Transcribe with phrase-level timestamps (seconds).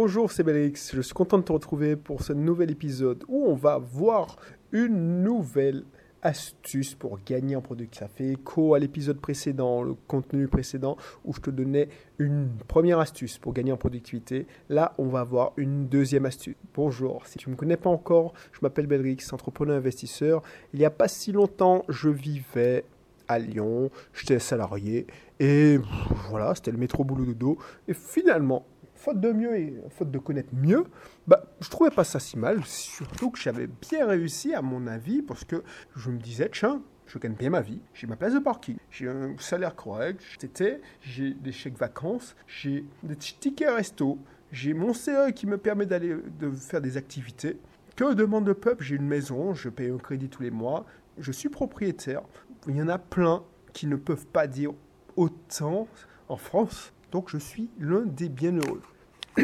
[0.00, 0.94] Bonjour, c'est Belix.
[0.94, 4.36] Je suis content de te retrouver pour ce nouvel épisode où on va voir
[4.70, 5.82] une nouvelle
[6.22, 7.96] astuce pour gagner en product.
[7.96, 11.88] Ça fait écho à l'épisode précédent, le contenu précédent, où je te donnais
[12.20, 14.46] une première astuce pour gagner en productivité.
[14.68, 16.54] Là, on va voir une deuxième astuce.
[16.74, 20.44] Bonjour, si tu ne me connais pas encore, je m'appelle Belrix, entrepreneur investisseur.
[20.72, 22.84] Il n'y a pas si longtemps, je vivais
[23.26, 25.08] à Lyon, j'étais salarié,
[25.40, 25.78] et
[26.30, 27.58] voilà, c'était le métro boulot dodo.
[27.88, 28.64] Et finalement,
[28.98, 30.84] faute de mieux et faute de connaître mieux,
[31.26, 35.22] bah, je trouvais pas ça si mal, surtout que j'avais bien réussi à mon avis,
[35.22, 35.62] parce que
[35.96, 39.08] je me disais, tiens, je gagne bien ma vie, j'ai ma place de parking, j'ai
[39.08, 40.20] un salaire correct,
[41.00, 44.18] j'ai des chèques vacances, j'ai des tickets resto,
[44.52, 47.58] j'ai mon CE qui me permet d'aller de faire des activités.
[47.96, 48.84] Que demande le peuple?
[48.84, 50.86] J'ai une maison, je paye un crédit tous les mois,
[51.18, 52.22] je suis propriétaire.
[52.66, 54.72] Il y en a plein qui ne peuvent pas dire
[55.16, 55.88] autant
[56.28, 58.82] en France, donc je suis l'un des bienheureux.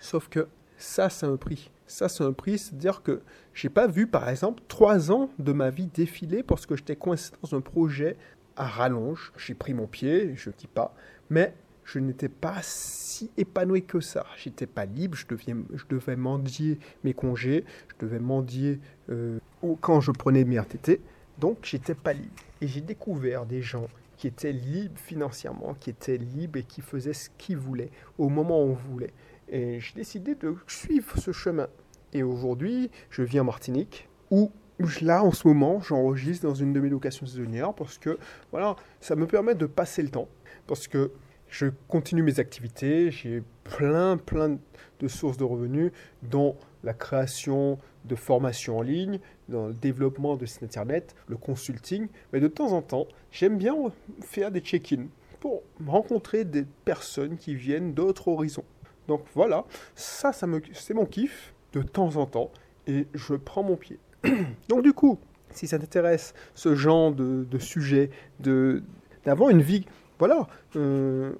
[0.00, 1.70] Sauf que ça, c'est un prix.
[1.86, 3.22] Ça, c'est un prix, c'est-à-dire que
[3.54, 7.32] j'ai pas vu, par exemple, trois ans de ma vie défiler parce que j'étais coincé
[7.42, 8.16] dans un projet
[8.56, 9.32] à rallonge.
[9.36, 10.94] J'ai pris mon pied, je dis pas,
[11.30, 14.26] mais je n'étais pas si épanoui que ça.
[14.36, 19.38] J'étais pas libre, je devais, je devais mendier mes congés, je devais mendier euh,
[19.80, 21.00] quand je prenais mes RTT,
[21.38, 22.34] donc j'étais pas libre.
[22.60, 27.14] Et j'ai découvert des gens qui étaient libres financièrement, qui étaient libres et qui faisaient
[27.14, 29.14] ce qu'ils voulaient au moment où on voulait.
[29.48, 31.68] Et j'ai décidé de suivre ce chemin.
[32.12, 34.52] Et aujourd'hui, je vis en Martinique, où
[35.00, 38.18] là, en ce moment, j'enregistre dans une de mes locations saisonnières parce que,
[38.50, 40.28] voilà, ça me permet de passer le temps.
[40.66, 41.12] Parce que
[41.48, 44.58] je continue mes activités, j'ai plein, plein
[45.00, 50.46] de sources de revenus, dont la création de formations en ligne, dans le développement de
[50.46, 52.08] sites internet, le consulting.
[52.32, 53.74] Mais de temps en temps, j'aime bien
[54.20, 55.06] faire des check-ins
[55.40, 58.64] pour rencontrer des personnes qui viennent d'autres horizons.
[59.06, 62.50] Donc voilà, ça, ça c'est mon kiff de temps en temps
[62.86, 63.98] et je prends mon pied.
[64.68, 65.18] Donc du coup,
[65.50, 68.10] si ça t'intéresse, ce genre de, sujet,
[68.40, 68.82] de,
[69.24, 69.86] d'avoir une vie,
[70.18, 71.32] voilà, euh,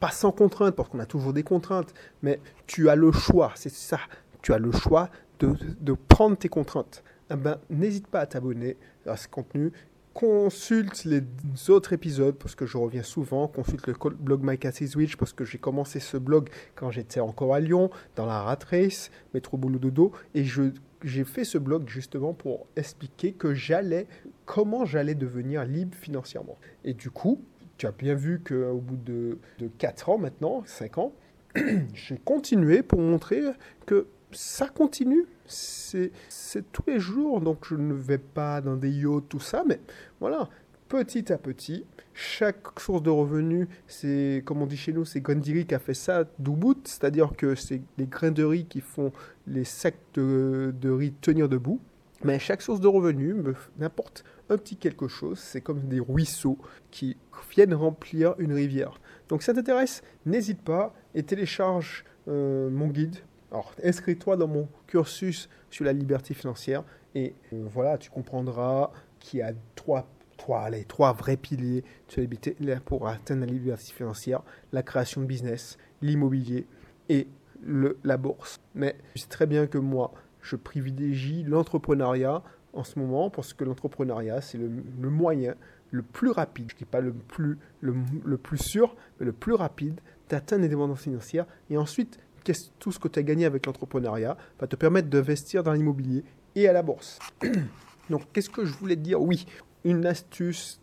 [0.00, 1.92] pas sans contrainte, parce qu'on a toujours des contraintes,
[2.22, 3.98] mais tu as le choix, c'est ça,
[4.48, 5.10] tu as le choix
[5.40, 7.04] de, de prendre tes contraintes.
[7.30, 9.72] Eh ben, n'hésite pas à t'abonner à ce contenu.
[10.14, 11.20] Consulte les
[11.68, 13.46] autres épisodes parce que je reviens souvent.
[13.46, 17.54] Consulte le blog My Cat Switch parce que j'ai commencé ce blog quand j'étais encore
[17.54, 20.12] à Lyon, dans la rat race, métro boulot dodo.
[20.34, 24.06] Et j'ai fait ce blog justement pour expliquer que j'allais,
[24.46, 26.56] comment j'allais devenir libre financièrement.
[26.84, 27.42] Et du coup,
[27.76, 31.12] tu as bien vu qu'au bout de, de 4 ans maintenant, 5 ans,
[31.92, 33.42] j'ai continué pour montrer
[33.84, 35.26] que ça continue.
[35.46, 36.12] C'est
[36.72, 39.80] tous les jours, donc je ne vais pas dans des yachts, tout ça, mais
[40.20, 40.48] voilà,
[40.88, 41.84] petit à petit,
[42.14, 45.94] chaque source de revenus, c'est, comme on dit chez nous, c'est Gondiri qui a fait
[45.94, 49.12] ça d'Ubud, c'est-à-dire que c'est les grains de riz qui font
[49.46, 51.80] les sacs de, riz tenir debout.
[52.24, 53.36] Mais chaque source de revenus
[53.78, 56.58] n'importe un petit quelque chose, c'est comme des ruisseaux
[56.90, 57.16] qui
[57.54, 59.00] viennent remplir une rivière.
[59.28, 63.16] Donc si ça t'intéresse, n'hésite pas et télécharge euh, mon guide.
[63.50, 69.40] Alors inscris-toi dans mon cursus sur la liberté financière et euh, voilà, tu comprendras qu'il
[69.40, 71.84] y a trois, trois, les trois vrais piliers
[72.84, 74.42] pour atteindre la liberté financière,
[74.72, 76.66] la création de business, l'immobilier
[77.08, 77.26] et
[77.62, 78.60] le, la bourse.
[78.74, 82.42] Mais je sais très bien que moi, je privilégie l'entrepreneuriat
[82.72, 85.54] en ce moment parce que l'entrepreneuriat, c'est le, moyen
[85.90, 89.54] le plus rapide, je ne dis pas le plus, le, plus sûr, mais le plus
[89.54, 91.46] rapide d'atteindre l'indépendance financière.
[91.70, 92.20] Et ensuite,
[92.78, 96.68] tout ce que tu as gagné avec l'entrepreneuriat va te permettre d'investir dans l'immobilier et
[96.68, 97.18] à la bourse.
[98.10, 99.20] Donc, qu'est-ce que je voulais te dire?
[99.20, 99.46] Oui,
[99.84, 100.80] une astuce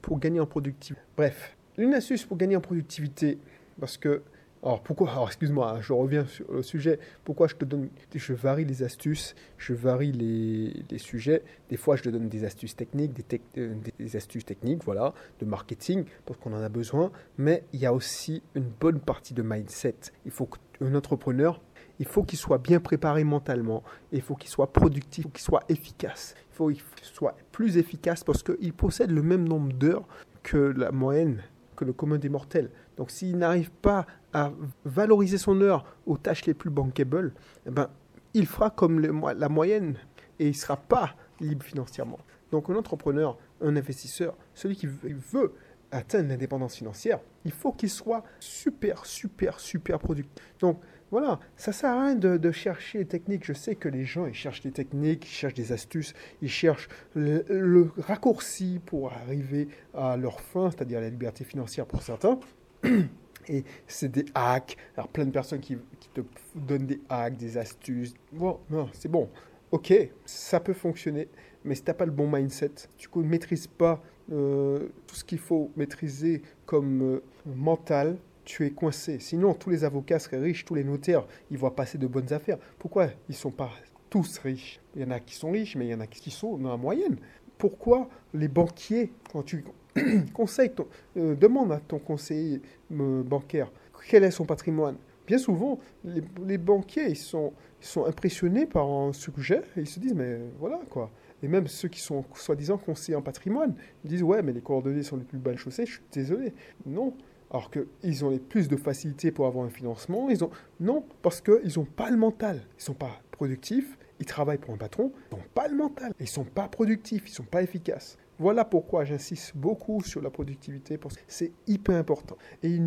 [0.00, 1.02] pour gagner en productivité.
[1.16, 3.38] Bref, une astuce pour gagner en productivité,
[3.80, 4.22] parce que
[4.64, 7.00] alors pourquoi Alors excuse-moi, hein, je reviens sur le sujet.
[7.24, 11.42] Pourquoi je te donne Je varie les astuces, je varie les, les sujets.
[11.68, 15.46] Des fois, je te donne des astuces techniques, des, euh, des astuces techniques, voilà, de
[15.46, 17.10] marketing, parce qu'on en a besoin.
[17.38, 19.96] Mais il y a aussi une bonne partie de mindset.
[20.26, 21.60] Il faut qu'un entrepreneur,
[21.98, 23.82] il faut qu'il soit bien préparé mentalement.
[24.12, 26.36] Il faut qu'il soit productif, qu'il soit efficace.
[26.52, 30.06] Il faut qu'il soit plus efficace parce qu'il possède le même nombre d'heures
[30.44, 31.42] que la moyenne
[31.82, 32.70] que le commun des mortels.
[32.96, 34.52] Donc s'il n'arrive pas à
[34.84, 37.34] valoriser son heure aux tâches les plus bankable,
[37.66, 37.88] eh ben,
[38.34, 39.96] il fera comme la moyenne
[40.38, 42.18] et il ne sera pas libre financièrement.
[42.52, 45.52] Donc un entrepreneur, un investisseur, celui qui veut
[45.92, 50.32] atteindre l'indépendance financière, il faut qu'il soit super, super, super productif.
[50.58, 50.80] Donc
[51.10, 53.44] voilà, ça sert à rien de, chercher les techniques.
[53.44, 56.88] Je sais que les gens, ils cherchent des techniques, ils cherchent des astuces, ils cherchent
[57.14, 62.40] le, raccourci pour arriver à leur fin, c'est-à-dire la liberté financière pour certains.
[63.48, 64.76] Et c'est des hacks.
[64.96, 66.20] Alors, plein de personnes qui, qui, te
[66.54, 68.14] donnent des hacks, des astuces.
[68.32, 69.28] Bon, non, c'est bon.
[69.72, 69.92] Ok,
[70.24, 71.28] ça peut fonctionner,
[71.64, 75.24] mais si tu n'as pas le bon mindset, tu ne maîtrises pas euh, tout ce
[75.24, 77.22] qu'il faut maîtriser comme euh,
[77.56, 79.18] mental, tu es coincé.
[79.18, 82.58] Sinon, tous les avocats seraient riches, tous les notaires, ils voient passer de bonnes affaires.
[82.78, 83.70] Pourquoi ils ne sont pas
[84.10, 84.80] tous riches?
[84.94, 86.70] Il y en a qui sont riches, mais il y en a qui sont dans
[86.70, 87.16] la moyenne.
[87.58, 89.64] Pourquoi les banquiers, quand tu
[90.34, 90.72] conseilles,
[91.16, 92.60] euh, demande à ton conseiller
[92.90, 93.70] bancaire
[94.08, 94.96] quel est son patrimoine?
[95.26, 100.00] Bien souvent, les, banquiers, ils sont, ils sont impressionnés par un sujet et ils se
[100.00, 101.10] disent, mais voilà quoi.
[101.42, 103.74] Et même ceux qui sont soi-disant conseillers en patrimoine,
[104.04, 106.54] disent Ouais, mais les coordonnées sont les plus belles chaussées, je suis désolé.
[106.86, 107.14] Non.
[107.50, 110.50] Alors qu'ils ont les plus de facilité pour avoir un financement, ils ont.
[110.80, 112.62] Non, parce qu'ils n'ont pas le mental.
[112.74, 116.14] Ils ne sont pas productifs, ils travaillent pour un patron, ils n'ont pas le mental.
[116.18, 118.16] Ils ne sont pas productifs, ils ne sont pas efficaces.
[118.38, 122.36] Voilà pourquoi j'insiste beaucoup sur la productivité, parce que c'est hyper important.
[122.62, 122.78] Et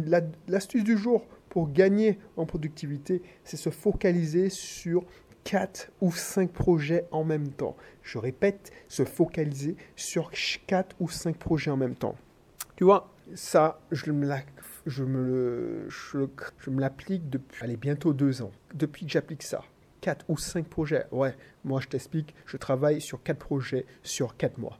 [0.48, 5.06] l'astuce du jour pour gagner en productivité, c'est se focaliser sur
[5.45, 7.77] 4 ou 5 projets en même temps.
[8.01, 10.31] Je répète, se focaliser sur
[10.68, 12.15] 4 ou 5 projets en même temps.
[12.75, 14.36] Tu vois, ça, je me
[14.86, 18.51] je me, je, me l'applique depuis allez, bientôt deux ans.
[18.74, 19.63] Depuis que j'applique ça.
[20.01, 21.06] 4 ou 5 projets.
[21.12, 24.80] Ouais, moi je t'explique, je travaille sur 4 projets sur 4 mois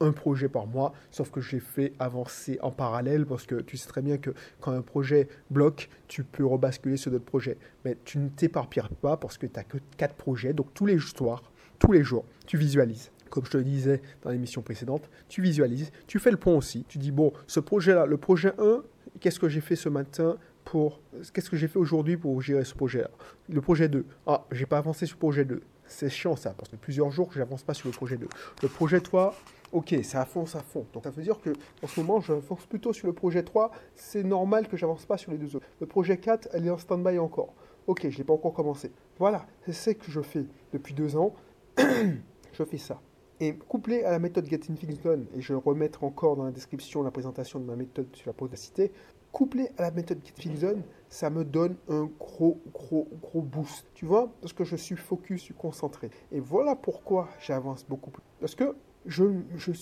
[0.00, 3.88] un projet par mois, sauf que j'ai fait avancer en parallèle parce que tu sais
[3.88, 4.30] très bien que
[4.60, 7.58] quand un projet bloque, tu peux rebasculer sur d'autres projets.
[7.84, 10.98] Mais tu ne t'éparpilles pas parce que tu n'as que quatre projets, donc tous les
[10.98, 11.42] soirs,
[11.78, 13.10] tous les jours, tu visualises.
[13.30, 16.84] Comme je te le disais dans l'émission précédente, tu visualises, tu fais le point aussi.
[16.88, 18.82] Tu dis, bon, ce projet-là, le projet 1,
[19.20, 21.00] qu'est-ce que j'ai fait ce matin pour
[21.32, 23.10] qu'est-ce que j'ai fait aujourd'hui pour gérer ce projet-là?
[23.48, 24.06] Le projet 2.
[24.26, 25.62] Ah, j'ai pas avancé sur le projet 2.
[25.86, 28.28] C'est chiant ça, parce que plusieurs jours que j'avance pas sur le projet 2.
[28.62, 29.34] Le projet 3,
[29.72, 30.46] ok, ça à fond.
[30.92, 31.50] Donc ça veut dire que
[31.82, 33.70] en ce moment, j'avance plutôt sur le projet 3.
[33.94, 35.66] C'est normal que j'avance pas sur les deux autres.
[35.80, 37.54] Le projet 4, elle est en stand-by encore.
[37.86, 38.90] Ok, je l'ai pas encore commencé.
[39.18, 41.34] Voilà, c'est ce que je fais depuis deux ans.
[41.78, 43.00] je fais ça.
[43.40, 46.52] Et couplé à la méthode Getting Things Done, et je vais remettre encore dans la
[46.52, 48.92] description la présentation de ma méthode sur la podacité,
[49.34, 50.20] couplé à la méthode
[50.56, 53.84] Zone, ça me donne un gros, gros, gros boost.
[53.92, 54.32] Tu vois?
[54.40, 56.10] Parce que je suis focus, je suis concentré.
[56.30, 58.22] Et voilà pourquoi j'avance beaucoup plus.
[58.40, 58.76] Parce que
[59.06, 59.24] je,
[59.56, 59.72] je,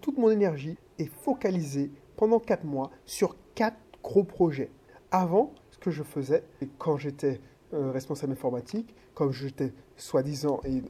[0.00, 4.70] toute mon énergie est focalisée pendant 4 mois sur 4 gros projets.
[5.10, 6.42] Avant, ce que je faisais,
[6.78, 7.38] quand j'étais
[7.74, 10.82] euh, responsable informatique, comme j'étais soi-disant, et,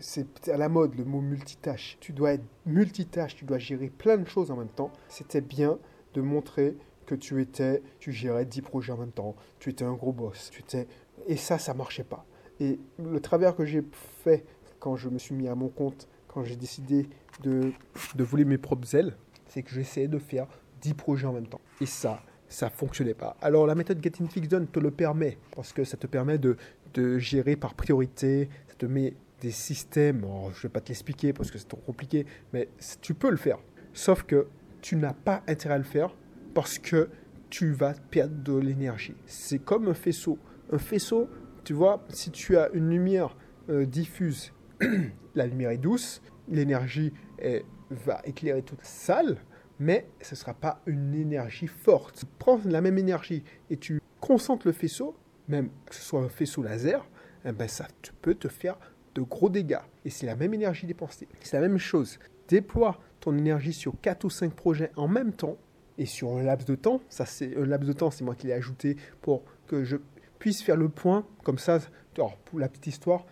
[0.00, 4.16] c'est à la mode le mot multitâche, tu dois être multitâche, tu dois gérer plein
[4.16, 5.78] de choses en même temps, c'était bien
[6.14, 6.76] de montrer
[7.06, 10.50] que tu étais, tu gérais 10 projets en même temps, tu étais un gros boss,
[10.52, 10.86] tu étais...
[11.26, 12.26] Et ça, ça marchait pas.
[12.60, 13.82] Et le travers que j'ai
[14.24, 14.44] fait
[14.78, 17.08] quand je me suis mis à mon compte quand j'ai décidé
[17.42, 17.72] de,
[18.14, 19.16] de voler mes propres ailes,
[19.46, 20.46] c'est que j'essayais de faire
[20.82, 21.60] 10 projets en même temps.
[21.80, 23.36] Et ça, ça fonctionnait pas.
[23.40, 26.56] Alors la méthode Getting Fixed Done te le permet, parce que ça te permet de,
[26.94, 31.32] de gérer par priorité, ça te met des systèmes, je ne vais pas te l'expliquer
[31.32, 32.68] parce que c'est trop compliqué, mais
[33.00, 33.58] tu peux le faire.
[33.92, 34.46] Sauf que
[34.80, 36.14] tu n'as pas intérêt à le faire
[36.56, 37.10] parce que
[37.50, 39.14] tu vas perdre de l'énergie.
[39.26, 40.38] C'est comme un faisceau.
[40.72, 41.28] Un faisceau,
[41.64, 43.36] tu vois, si tu as une lumière
[43.68, 44.54] euh, diffuse
[45.34, 47.12] la lumière est douce, l'énergie
[47.90, 49.36] va éclairer toute la salle,
[49.78, 52.20] mais ce ne sera pas une énergie forte.
[52.20, 55.14] Tu prends la même énergie et tu concentres le faisceau,
[55.48, 57.06] même que ce soit un faisceau laser,
[57.44, 57.86] eh ben ça
[58.22, 58.78] peut te faire
[59.14, 59.84] de gros dégâts.
[60.06, 61.28] Et c'est la même énergie dépensée.
[61.42, 62.18] C'est la même chose.
[62.48, 65.58] Déploie ton énergie sur 4 ou 5 projets en même temps
[65.98, 67.00] et sur un laps de temps.
[67.08, 69.96] Ça, c'est un laps de temps, c'est moi qui l'ai ajouté pour que je
[70.38, 71.26] puisse faire le point.
[71.42, 71.78] Comme ça,
[72.44, 73.26] pour la petite histoire,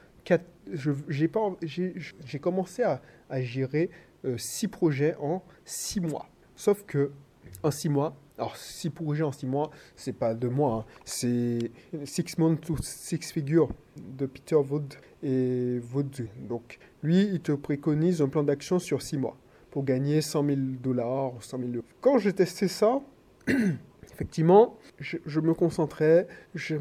[1.08, 3.00] j'ai commencé à,
[3.42, 3.90] gérer
[4.24, 6.28] euh, six projets en six mois.
[6.56, 7.10] Sauf que
[7.62, 10.84] en six mois, alors six projets en six mois, c'est pas deux mois, hein.
[11.04, 11.70] c'est
[12.04, 16.28] Six Months to Six Figures de Peter Wood et Wood.
[16.48, 19.36] Donc lui, il te préconise un plan d'action sur six mois
[19.74, 21.84] pour gagner 100 000 dollars, 100 000 euros.
[22.00, 23.00] Quand j'ai testé ça,
[24.04, 26.76] effectivement, je, me concentrais, je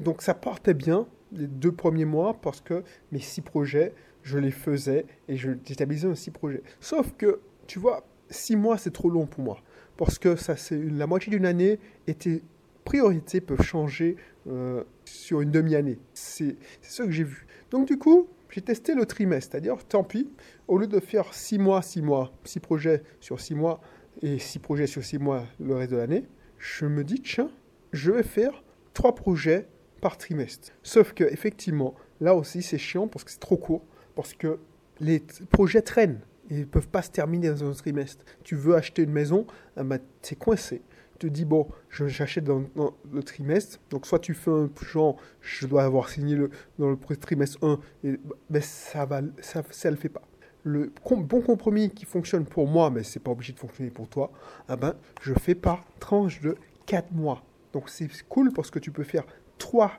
[0.00, 2.82] donc ça partait bien, les deux premiers mois parce que
[3.12, 3.94] mes six projets,
[4.24, 6.64] je les faisais et je déstabilisais un six projets.
[6.80, 9.60] Sauf que, tu vois, six mois, c'est trop long pour moi.
[9.96, 12.42] Parce que ça, c'est la moitié d'une année et tes
[12.84, 14.16] priorités peuvent changer
[14.48, 16.00] euh, sur une demi-année.
[16.12, 17.46] C'est ce que j'ai vu.
[17.70, 19.52] Donc, du coup, j'ai testé le trimestre.
[19.52, 20.30] C'est-à-dire, tant pis,
[20.68, 23.80] au lieu de faire six mois, six mois, six projets sur six mois
[24.20, 26.26] et six projets sur six mois le reste de l'année,
[26.58, 27.50] je me dis, tiens,
[27.92, 29.66] je vais faire trois projets
[30.00, 30.70] par trimestre.
[30.82, 34.58] Sauf que effectivement, là aussi c'est chiant parce que c'est trop court, parce que
[35.00, 36.20] les projets traînent.
[36.50, 38.24] Ils ne peuvent pas se terminer dans un trimestre.
[38.44, 39.98] Tu veux acheter une maison, ah bah,
[40.38, 40.82] coincé.
[41.26, 42.64] Te dis, bon, j'achète dans,
[43.12, 47.16] le trimestre, donc soit tu fais un genre, je dois avoir signé le, dans le
[47.16, 48.18] trimestre 1, et,
[48.60, 50.22] ça va, ça, ça le fait pas.
[50.64, 54.30] Le bon compromis qui fonctionne pour moi, mais c'est pas obligé de fonctionner pour toi,
[54.68, 57.42] ah ben, je fais par tranche de 4 mois.
[57.72, 59.24] Donc c'est cool parce que tu peux faire
[59.58, 59.92] 3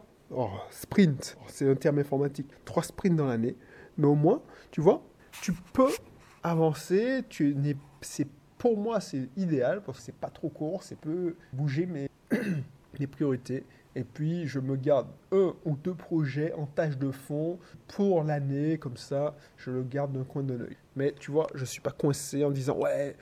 [0.70, 3.56] sprints, c'est un terme informatique, 3 sprints dans l'année,
[3.98, 5.03] mais au moins, tu vois,
[5.42, 5.92] tu peux
[6.44, 8.27] avancer, tu n'es, c'est
[8.63, 12.10] pour moi, c'est idéal parce que c'est pas trop court, c'est peu bouger mes,
[12.98, 13.65] mes priorités.
[13.93, 18.77] Et puis, je me garde un ou deux projets en tâche de fond pour l'année,
[18.77, 20.77] comme ça, je le garde d'un coin de l'œil.
[20.96, 23.17] Mais tu vois, je ne suis pas coincé en disant, ouais,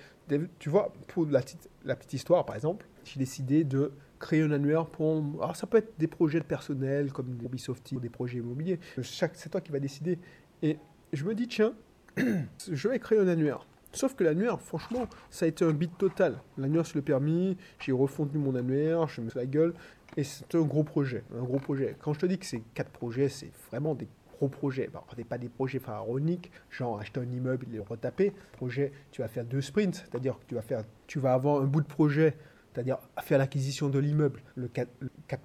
[0.60, 5.24] tu vois, pour la petite, histoire, par exemple, j'ai décidé de créer un annuaire pour.
[5.42, 8.80] Alors, ça peut être des projets personnels comme des Ubisoft ou des projets immobiliers.
[9.02, 10.20] C'est toi qui vas décider.
[10.62, 10.78] Et
[11.12, 11.74] je me dis, tiens,
[12.16, 13.66] je vais créer un annuaire.
[13.94, 16.40] Sauf que l'annuaire, franchement, ça a été un beat total.
[16.58, 19.74] L'annuaire sur le permis, j'ai refondu mon annuaire, je me suis la gueule,
[20.16, 21.96] et c'est un gros projet, un gros projet.
[22.00, 24.08] Quand je te dis que c'est quatre projets, c'est vraiment des
[24.38, 24.90] gros projets.
[24.92, 28.34] Bah, n'est pas des projets pharaoniques, genre acheter un immeuble et le retaper.
[28.54, 31.68] Projet, tu vas faire deux sprints, c'est-à-dire que tu vas faire, tu vas avoir un
[31.68, 32.36] bout de projet
[32.74, 34.90] c'est-à-dire faire l'acquisition de l'immeuble le 4,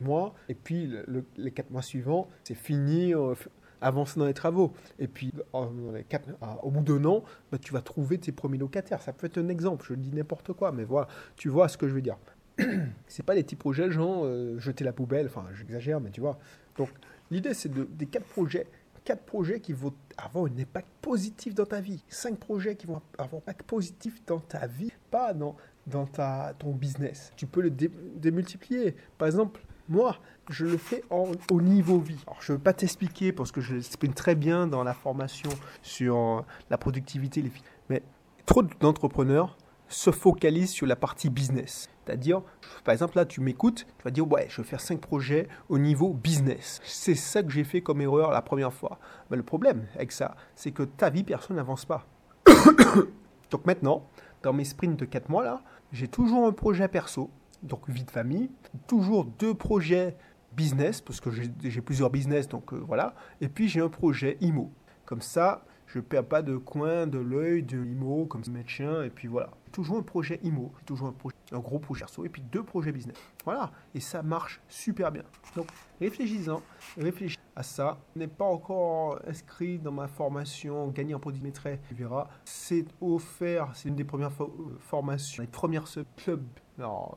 [0.00, 0.88] mois, et puis
[1.36, 3.34] les 4 mois suivants, c'est fini, euh,
[3.80, 4.72] avancer dans les travaux.
[4.98, 9.02] Et puis, au bout d'un an, bah, tu vas trouver tes premiers locataires.
[9.02, 11.88] Ça peut être un exemple, je dis n'importe quoi, mais voilà, tu vois ce que
[11.88, 12.18] je veux dire.
[13.06, 16.38] c'est pas des petits projets, genre euh, jeter la poubelle, enfin j'exagère, mais tu vois.
[16.78, 16.88] Donc
[17.30, 18.66] l'idée c'est de, des quatre projets,
[19.04, 23.00] quatre projets qui vont avoir un impact positif dans ta vie, cinq projets qui vont
[23.18, 25.56] avoir un impact positif dans ta vie, pas dans,
[25.86, 27.32] dans ta, ton business.
[27.36, 28.96] Tu peux le démultiplier.
[29.18, 30.16] Par exemple, moi,
[30.50, 32.22] je le fais au niveau vie.
[32.26, 35.50] Alors, je ne veux pas t'expliquer parce que je l'explique très bien dans la formation
[35.82, 36.40] sur euh,
[36.70, 37.52] la productivité, les
[37.88, 38.02] mais
[38.44, 39.56] trop d'entrepreneurs
[39.88, 41.88] se focalisent sur la partie business.
[42.04, 42.42] C'est-à-dire,
[42.84, 45.78] par exemple, là, tu m'écoutes, tu vas dire, ouais, je vais faire cinq projets au
[45.78, 46.80] niveau business.
[46.84, 48.98] C'est ça que j'ai fait comme erreur la première fois.
[49.30, 52.06] Mais le problème avec ça, c'est que ta vie, personne n'avance pas.
[53.50, 54.08] Donc maintenant,
[54.42, 55.62] dans mes sprints de 4 mois, là,
[55.92, 57.30] j'ai toujours un projet perso
[57.66, 58.50] donc vie de famille,
[58.86, 60.16] toujours deux projets
[60.56, 64.72] business, parce que j'ai plusieurs business, donc euh, voilà, et puis j'ai un projet IMO.
[65.04, 69.10] Comme ça, je ne perds pas de coin de l'œil de IMO, comme médecin, et
[69.10, 69.50] puis voilà.
[69.70, 71.14] Toujours un projet IMO, toujours
[71.52, 73.16] un, gros projet perso, et puis deux projets business.
[73.44, 75.22] Voilà, et ça marche super bien.
[75.54, 75.66] Donc
[76.00, 76.62] réfléchis-en,
[76.98, 77.98] réfléchis à ça.
[78.16, 82.28] N'est pas encore inscrit dans ma formation Gagner en produit maîtrise, tu verras.
[82.44, 84.32] C'est offert, c'est une des premières
[84.80, 85.88] formations, les premières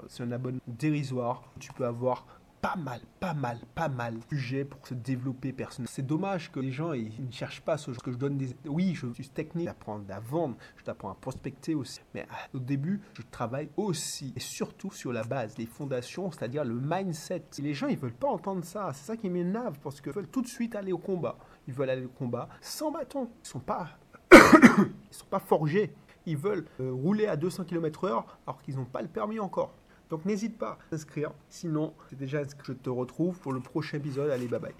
[0.07, 1.43] c'est un abonnement dérisoire.
[1.59, 2.25] Tu peux avoir
[2.61, 5.91] pas mal, pas mal, pas mal de sujets pour se développer personnellement.
[5.93, 8.55] C'est dommage que les gens ils ne cherchent pas ce que je donne des.
[8.65, 12.01] Oui, je suis technique, j'apprends à vendre, je t'apprends à prospecter aussi.
[12.13, 16.65] Mais ah, au début, je travaille aussi et surtout sur la base, les fondations, c'est-à-dire
[16.65, 17.45] le mindset.
[17.59, 20.41] les gens ils veulent pas entendre ça, c'est ça qui m'énerve parce qu'ils veulent tout
[20.41, 21.37] de suite aller au combat.
[21.67, 23.29] Ils veulent aller au combat sans bâton.
[23.43, 23.89] Ils sont pas,
[24.33, 24.37] ils
[25.11, 25.93] sont pas forgés
[26.29, 29.73] ils veulent euh, rouler à 200 km/h alors qu'ils n'ont pas le permis encore.
[30.09, 31.31] Donc n'hésite pas à t'inscrire.
[31.49, 32.73] Sinon, c'est déjà inscrit.
[32.73, 34.31] Je te retrouve pour le prochain épisode.
[34.31, 34.73] Allez, bye bye.